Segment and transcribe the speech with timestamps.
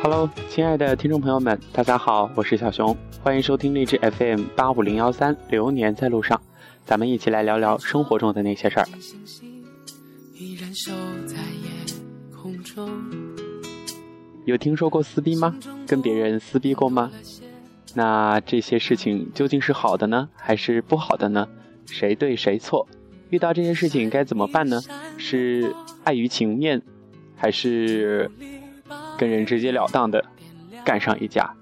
[0.00, 6.40] Hello，亲爱的听众朋友们，大家好，我是小熊，欢迎收听励志 FM 八五零幺三，流年在路上，
[6.84, 8.86] 咱们一起来聊聊生活中的那些事儿。
[14.44, 15.56] 有听说过撕逼吗？
[15.86, 17.10] 跟别人撕逼过吗？
[17.94, 21.48] 那这些事情究竟是好的呢，还是不好的呢？
[21.86, 22.86] 谁对谁错？
[23.30, 24.80] 遇到这些事情该怎么办呢？
[25.16, 25.74] 是
[26.04, 26.80] 碍于情面，
[27.34, 28.30] 还是
[29.18, 30.24] 跟人直截了当的
[30.84, 31.52] 干上一架？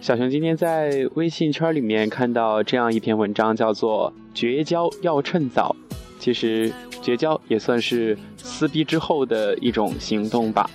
[0.00, 5.76] 小熊今天在微信圈里面看到这样一篇文章，叫做“绝交要趁早”。
[6.18, 6.72] 其实
[7.02, 10.70] 绝交也算是撕逼之后的一种行动吧。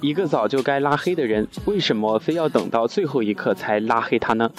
[0.00, 4.50] 一个早就该拉黑的人，为什么非要等到最后一刻才拉黑他呢？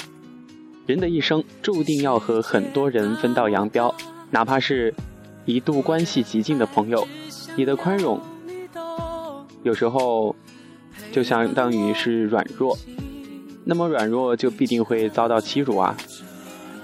[0.85, 3.93] 人的一生注定要和很多人分道扬镳，
[4.31, 4.93] 哪怕是
[5.45, 7.07] 一度关系极近的朋友，
[7.55, 8.19] 你的宽容
[9.63, 10.35] 有时候
[11.11, 12.77] 就相当于是软弱，
[13.65, 15.95] 那么软弱就必定会遭到欺辱啊。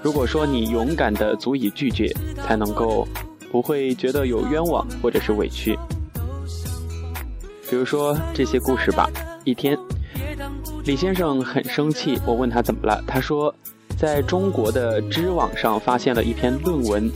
[0.02, 2.12] 如果说你勇敢的足以拒绝，
[2.44, 3.06] 才能够
[3.50, 5.78] 不会觉得有冤枉或者是委屈。
[7.68, 9.08] 比如说这些故事吧。
[9.44, 9.78] 一天，
[10.84, 13.54] 李先生很生气，我问他怎么了，他说，
[13.96, 17.10] 在中国的知网上发现了一篇论文，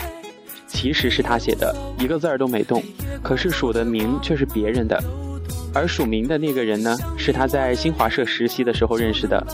[0.72, 2.82] 其实是他写的，一个字儿都没动，
[3.22, 4.98] 可是署的名却是别人的，
[5.74, 9.44] 而署名的那个人呢，是他在新华社实习的时候认识的。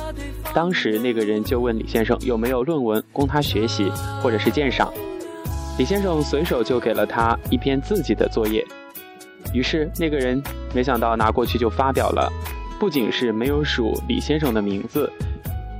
[0.55, 3.91] 当时那个人就问李先生有没有论文供他学习
[4.23, 4.93] 或者是鉴赏，
[5.79, 8.65] 李先生随手就给了他一篇自己的作业。
[9.53, 10.43] 于是那个人
[10.75, 12.33] 没想到拿过去就发表了，
[12.79, 15.11] 不仅是没有署李先生的名字，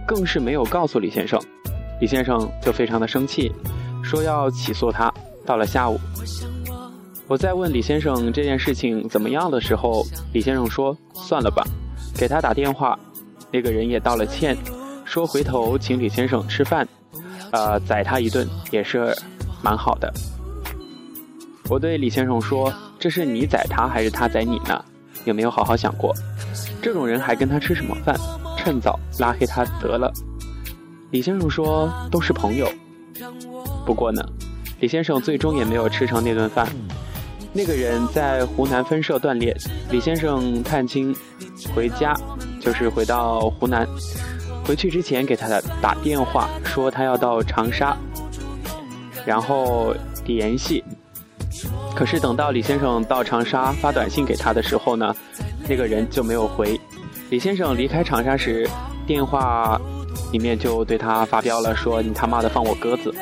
[0.07, 1.41] 更是没有告诉李先生。
[2.01, 3.51] 李先生就非常的生气，
[4.03, 5.13] 说要起诉他。
[5.47, 5.99] 到了下午，
[7.29, 11.65] 我在问李先生这件事情怎么样的时候，李先生说算了吧，
[12.15, 12.99] 给他打电话。
[13.53, 14.57] 那个人也道了歉，
[15.05, 16.87] 说回头请李先生吃饭，
[17.53, 19.17] 呃，宰他一顿也是
[19.63, 20.13] 蛮好的。
[21.71, 22.73] 我对李先生说。
[22.99, 24.83] 这是你宰他还是他宰你呢？
[25.27, 26.15] 有没有好好想过？
[26.81, 28.19] 这种人还跟他吃什么饭？
[28.57, 30.11] 趁早拉黑他得了。
[31.11, 32.67] 李先生说都是朋友。
[33.85, 34.27] 不过呢，
[34.81, 36.69] 李先生最终也没有吃成那顿饭。
[37.53, 39.57] 那个人在湖南分社锻炼，
[39.91, 41.15] 李先生探亲
[41.75, 42.15] 回家，
[42.61, 43.87] 就是回到湖南。
[44.67, 45.49] 回去之前给他
[45.81, 47.97] 打电话说他要到长沙，
[49.25, 49.95] 然后
[50.27, 50.85] 联系。
[51.95, 55.15] 可是等到李先生到长沙发短信给他的时候呢，
[55.67, 56.79] 那个人就没有回。
[57.31, 58.69] 李先生离开长沙时，
[59.07, 59.81] 电话
[60.33, 63.15] 里面就对他发飙了，说你他妈的放我鸽子。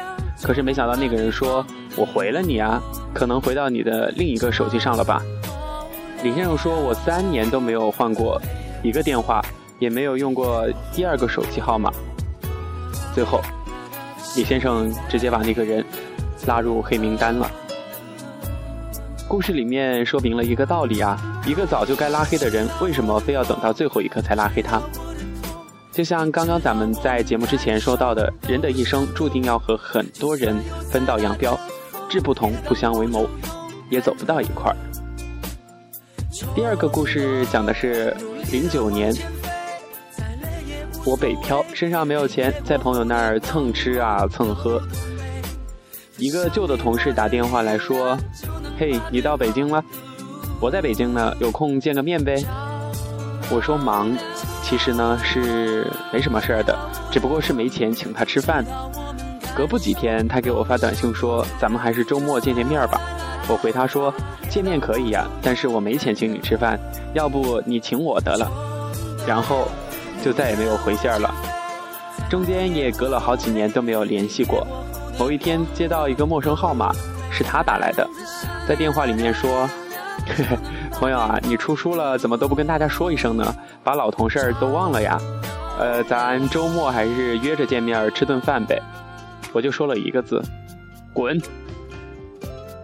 [0.44, 1.64] 可是没想到那个人说，
[1.96, 2.78] 我回了你啊，
[3.14, 5.22] 可能回到你的另一个手机上了吧。
[6.22, 8.38] 李先生说，我三年都没有换过
[8.82, 9.42] 一个电话，
[9.78, 11.90] 也没有用过第二个手机号码。
[13.14, 13.40] 最后，
[14.36, 15.82] 李先生直接把那个人
[16.46, 17.50] 拉入黑名单了。
[19.26, 24.78] 故事里面说明了一个道理啊，一个早就该拉黑的人，为什么非要等到最后一刻才拉黑他？
[25.94, 30.56] 就像刚刚咱们在节目之前说到的，人的一生注定要和很多人
[30.90, 31.56] 分道扬镳，
[32.10, 33.28] 志不同不相为谋，
[33.90, 34.76] 也走不到一块儿。
[36.52, 38.12] 第二个故事讲的是
[38.50, 39.14] 零九年，
[41.06, 44.82] 我北漂，身上没有钱，在朋友那儿蹭吃啊蹭喝。
[46.18, 48.18] 一个旧的同事打电话来说。
[48.76, 49.80] 嘿，你到北京了？
[50.60, 52.44] 我在北京呢，有空见个面呗。
[53.48, 54.16] 我说忙，
[54.74, 56.76] 其实呢是没什么事儿的，
[57.08, 58.64] 只不过是没钱请他吃饭。
[59.54, 63.00] 隔不几天，他给我发短信说：“咱们还是周末见见面吧。”
[63.46, 64.12] 我回他说
[64.50, 66.76] ：“见面可以呀，但是我没钱请你吃饭，
[67.14, 68.50] 要不你请我得了。”
[69.24, 69.68] 然后
[70.24, 71.32] 就再也没有回信了。
[72.28, 74.66] 中间也隔了好几年都没有联系过。
[75.16, 76.92] 某一天接到一个陌生号码。
[77.30, 78.08] 是他打来的，
[78.68, 79.68] 在电话里面说
[80.26, 80.58] ：“嘿 嘿
[81.04, 83.54] 朋友啊，你出书了，怎么都不跟大家说一声呢？
[83.82, 85.20] 把老同事都忘了呀？
[85.78, 88.80] 呃，咱周末还是约着见面吃顿饭呗。”
[89.52, 90.42] 我就说了一个字
[91.12, 91.38] ：“滚！”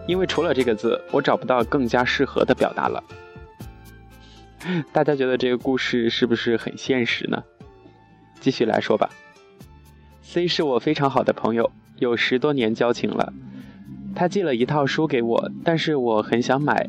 [0.07, 3.03] 因为除了这个字，我找不到更加适合的表达了。
[4.93, 7.41] 大家觉得这个故事是不是很现实呢？
[8.39, 9.09] 继续来说吧。
[10.21, 13.33] C 是我非常好的朋友，有十多年交情了。
[14.15, 16.87] 他寄了一套书给我，但是我很想买，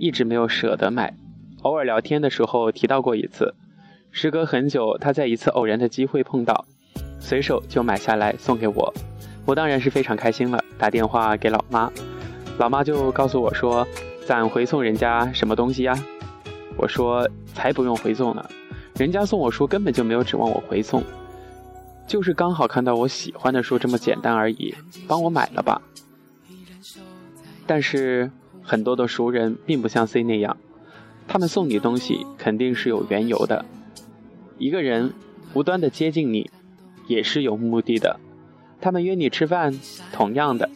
[0.00, 1.14] 一直没有舍得买。
[1.60, 3.54] 偶尔聊天的时候提到过一次，
[4.10, 6.64] 时隔很久，他在一次偶然的机会碰到，
[7.20, 8.94] 随手就买下来送给我。
[9.44, 11.92] 我当然是非常开心了，打电话给老妈，
[12.58, 13.86] 老妈就告诉我说
[14.26, 15.94] ：“咱回送人家什么东西呀？”
[16.78, 18.42] 我说：“才不用回送呢，
[18.94, 21.04] 人家送我书根本就没有指望我回送，
[22.06, 24.74] 就是刚好看到我喜欢的书这么简单而已，
[25.06, 25.82] 帮我买了吧。”
[27.66, 28.30] 但是
[28.62, 30.56] 很多的熟人并不像 C 那样，
[31.26, 33.64] 他们送你东西肯定是有缘由的。
[34.58, 35.12] 一个人
[35.54, 36.50] 无端的接近你，
[37.06, 38.20] 也是有目的的。
[38.80, 39.78] 他们约你吃饭，
[40.12, 40.70] 同样的，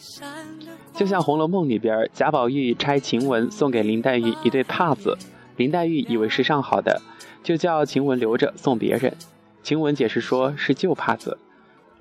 [0.94, 5.16] 就像《红楼梦》里边贾宝玉拆晴雯送给林黛玉一对帕子，
[5.56, 7.00] 林黛玉以为是上好的，
[7.42, 9.14] 就叫晴雯留着送别人。
[9.62, 11.38] 晴雯解释说是旧帕子，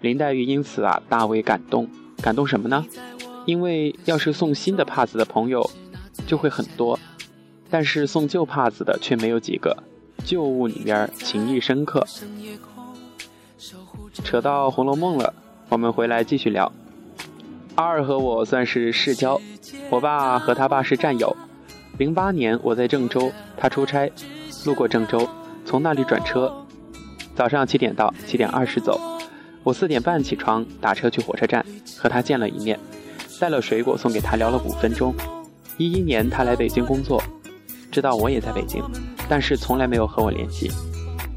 [0.01, 1.89] 林黛玉因此啊大为感动。
[2.21, 2.85] 感动什么呢？
[3.45, 5.69] 因为要是送新的帕子的朋友
[6.25, 7.00] 就会很多，
[7.69, 9.75] 但是送旧帕子的却没有几个。
[10.24, 12.06] 旧物里边情谊深刻。
[14.24, 15.34] 扯到《红楼梦》了。
[15.69, 16.72] 我们回来继续聊。
[17.75, 19.42] 阿二和我算是世交，
[19.90, 21.36] 我爸和他爸是战友。
[21.98, 24.12] 零八年我在郑州，他出差，
[24.66, 25.28] 路过郑州，
[25.66, 26.54] 从那里转车，
[27.36, 29.01] 早上七点到，七点二十走。
[29.63, 31.66] 我四点半起床，打车去火车站，
[31.98, 32.80] 和他见了一面，
[33.39, 35.13] 带了水果送给他，聊了五分钟。
[35.77, 37.21] 一一年他来北京工作，
[37.91, 38.83] 知道我也在北京，
[39.27, 40.71] 但是从来没有和我联系。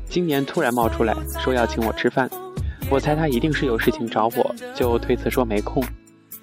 [0.08, 2.28] 今年突然冒出来说要请我吃饭。
[2.88, 5.82] 我猜他一定是有事情找我，就推辞说没空。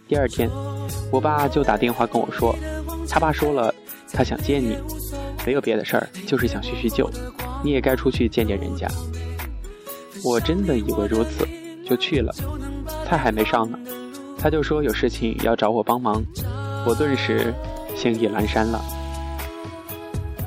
[0.08, 0.50] 第二天，
[1.12, 2.54] 我爸就打电话跟我说，
[3.08, 3.74] 他爸说了，
[4.12, 4.78] 他想见你，
[5.46, 7.10] 没有别的事儿，就是想叙叙旧，
[7.64, 8.88] 你也该出去见见人家。
[10.24, 11.48] 我真的以为如此，
[11.88, 12.34] 就去了。
[13.06, 13.80] 菜还没上呢，
[14.44, 16.22] 他就说有事情要找我帮忙，
[16.86, 17.54] 我顿时
[17.96, 18.82] 心意阑珊了。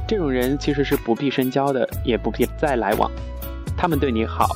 [0.07, 3.11] 这种人其实是不必深交的，也不必再来往，
[3.75, 4.47] 他们对你好。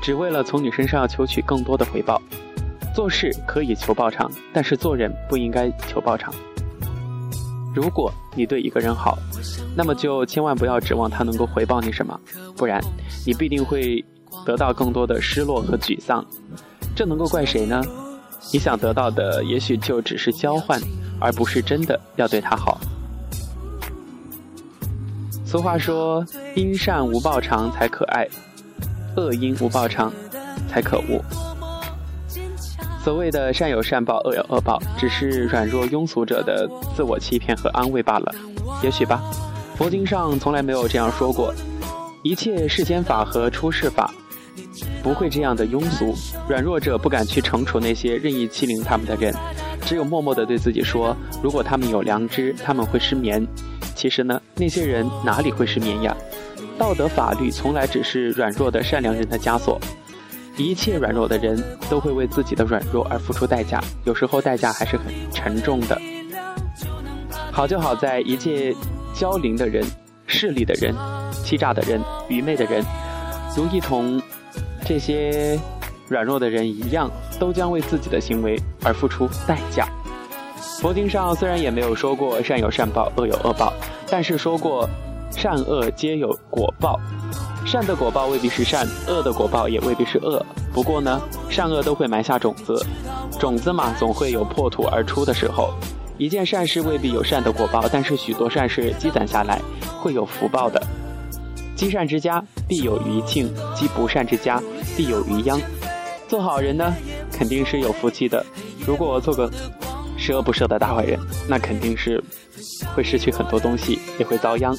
[0.00, 2.22] 只为了从你身上求取更多的回报，
[2.94, 6.32] 做事可以求报偿，但是做人不应该求报偿。
[7.74, 9.18] 如果你对一个人好，
[9.76, 12.16] 那么就千万不要指望他能够回报你什么，
[12.56, 12.80] 不然
[13.26, 14.04] 你必定会
[14.44, 16.24] 得到更多的失落和沮丧。
[16.94, 17.82] 这能够怪谁呢？
[18.52, 20.80] 你想得到的也许就只是交换，
[21.20, 22.78] 而不是真的要对他好。
[25.44, 26.24] 俗话说
[26.54, 28.26] ：“因善无报偿才可爱。”
[29.16, 30.12] 恶因无报偿，
[30.68, 31.24] 才可恶。
[33.02, 38.34] 所谓的善有善报，恶有恶报，只是软弱庸俗者的自我欺骗和安慰罢了。
[38.82, 39.22] 也许吧，
[39.76, 41.54] 佛经上从来没有这样说过。
[42.22, 44.12] 一切世间法和出世法，
[45.06, 46.12] 不会这样的庸俗。
[46.48, 49.32] 软弱者不敢去惩处那些任意欺凌他们的人，
[49.82, 53.46] 只有默默地对自己说：如果他们有良知，他们会失眠。
[53.94, 56.16] 其实呢，那些人哪里会失眠呀？
[56.76, 59.80] 道德法律从来只是软弱的善良人的枷锁，
[60.56, 65.96] 一切软弱的人都会为自己的软弱而付出代价，有时候代价还是很沉重的。
[67.52, 68.74] 好就好在一切
[69.14, 69.84] 骄凌的人、
[70.26, 70.92] 势利的人、
[71.44, 72.84] 欺诈的人、愚昧的人，
[73.56, 74.20] 如一同
[74.86, 75.58] 这些
[76.08, 79.88] 软弱的人一样，都将为自己的行为而付出代价。
[80.80, 83.72] 佛经上虽然也没有说过善有善报，恶有恶报，
[84.08, 84.88] 但是说过。
[85.28, 86.98] 善恶皆有果报，
[87.66, 90.42] 善的果报未必是善，恶的果报也未必是恶。
[90.72, 91.20] 不过呢，
[91.50, 92.80] 善恶都会埋下种子，
[93.38, 95.74] 种子嘛，总会有破土而出的时候。
[96.16, 99.60] 一件善事未必有善的果报，但是许多善事积攒下来，
[100.00, 100.80] 会有福报的。
[101.74, 104.62] 积善之家必有余庆，积不善之家
[104.96, 105.60] 必有余殃。
[106.26, 106.94] 做好人呢，
[107.30, 108.44] 肯定是有福气的。
[108.86, 109.50] 如果做个
[110.16, 112.22] 十恶不赦的大坏人，那肯定是
[112.94, 114.76] 会失去很多东西，也会遭殃。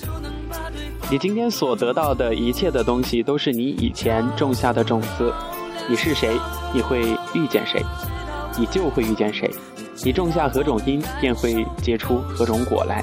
[1.10, 5.34] 你今天所得到的一切的东西，都是你以前种下的种子。
[5.90, 6.38] 你是谁，
[6.74, 7.82] 你会遇见谁，
[8.58, 9.50] 你就会遇见谁。
[10.04, 13.02] 你种下何种因，便会结出何种果来。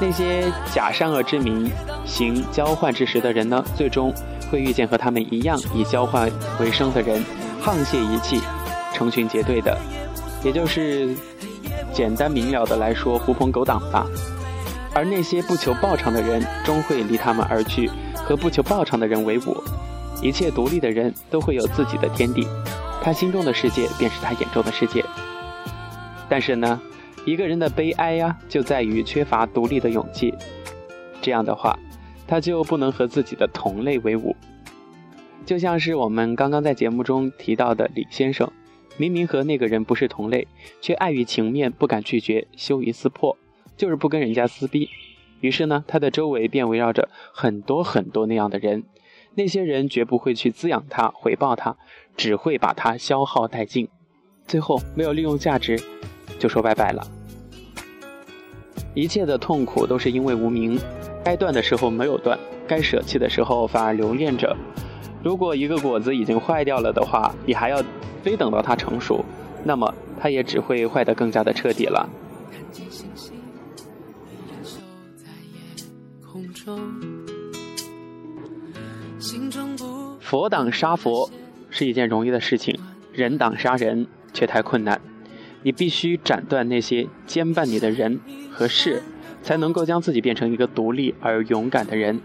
[0.00, 1.68] 那些假善恶之名
[2.06, 4.14] 行交换之时的人呢，最终
[4.50, 6.30] 会遇见和他们一样以交换
[6.60, 7.24] 为生的人，
[7.62, 8.40] 沆瀣一气，
[8.92, 9.78] 成群结队的，
[10.44, 11.14] 也就是
[11.92, 14.06] 简单明了的来说，狐朋狗党吧。
[14.92, 19.56] 而那些不求报偿的人，终会离他们而去，和不求报偿的人为伍。
[20.20, 22.46] 一切独立的人都会有自己的天地，
[23.02, 25.04] 他心中的世界便是他眼中的世界。
[26.28, 26.80] 但是呢，
[27.24, 30.34] 一个人的悲哀呀，就在于缺乏独立的勇气。
[31.22, 31.78] 这样的话，
[32.30, 34.36] 他就不能和自己的同类为伍。
[35.44, 38.52] 就像是我们刚刚在节目中提到的李先生，
[38.96, 40.46] 明明和那个人不是同类，
[40.80, 43.36] 却碍于情面不敢拒绝，羞于撕破。
[43.76, 44.90] 就是不跟人家撕逼，
[45.40, 48.84] 于是呢，他的周围便围绕着很多很多那样的人，
[49.34, 51.76] 那些人绝不会去滋养他、回报他，
[52.16, 53.88] 只会把他消耗殆尽，
[54.46, 55.82] 最后没有利用价值，
[56.38, 57.04] 就说拜拜了。
[58.92, 60.78] 一切的痛苦都是因为无名，
[61.22, 64.56] 该断的时候没有断，该舍弃的时候反而留恋着。
[65.22, 67.82] 如果一个果子已经坏掉了的话，你还要
[68.22, 69.24] 非等到它成熟，
[69.62, 72.08] 那么它也只会坏得更加的彻底了。
[80.20, 81.28] 佛挡杀佛
[81.68, 82.78] 是一件容易的事情，
[83.12, 85.00] 人挡杀人却太困难。
[85.62, 89.02] 你必须斩断那些牵绊你的人和事，
[89.42, 92.20] 才能够将自己变成一个独立而勇敢的人，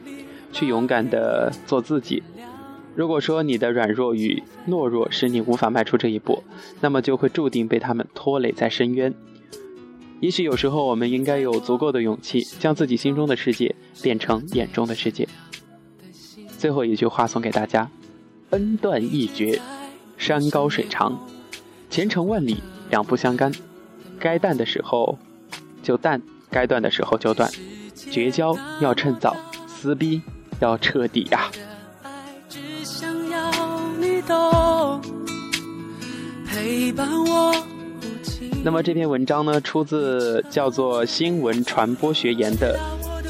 [0.51, 2.24] 去勇敢的做自己。
[2.95, 6.43] 如果说你的软弱与懦弱使你无法迈出这一步，
[6.81, 9.13] 那么就会注定被他们拖累在深渊。
[10.22, 15.27] 也许有时候我们应该有足够的勇气，将自己心中的世界变成眼中的世界。
[16.57, 17.89] 最后一句话送给大家：
[18.51, 19.60] 恩断义绝，
[20.17, 21.19] 山高水长，
[21.89, 22.57] 前程万里。
[22.91, 23.51] 两不相干，
[24.19, 25.17] 该淡的时候
[25.81, 26.22] 就淡，
[26.55, 27.51] 该断的时候就断。
[28.09, 29.35] 绝交要趁早，
[29.67, 30.21] 撕逼
[30.62, 31.51] 要彻底呀。
[38.63, 42.79] 那么这篇文章呢，出自叫做“新闻传播学研”的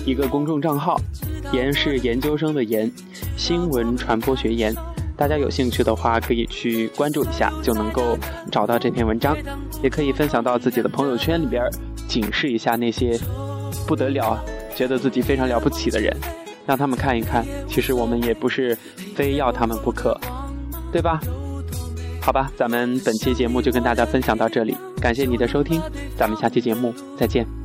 [0.05, 0.99] 一个公众账号，
[1.51, 2.91] 研是研究生的研，
[3.35, 4.71] 新闻传播学研。
[5.17, 8.17] 大家有兴趣的话，可以去关注一下，就能够
[8.51, 9.35] 找到这篇文章，
[9.81, 11.63] 也可以分享到自己的朋友圈里边，
[12.07, 13.17] 警示一下那些
[13.87, 14.43] 不得了、
[14.75, 16.15] 觉得自己非常了不起的人，
[16.65, 18.77] 让他们看一看，其实我们也不是
[19.15, 20.19] 非要他们不可，
[20.91, 21.19] 对吧？
[22.21, 25.81] 好吧，咱们本期节目就跟大家分享到这里，感谢你的收听，
[26.17, 27.64] 咱们下期节目再见。